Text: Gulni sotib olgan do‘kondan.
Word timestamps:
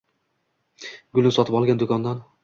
Gulni 1.17 1.33
sotib 1.35 1.59
olgan 1.59 1.83
do‘kondan. 1.83 2.25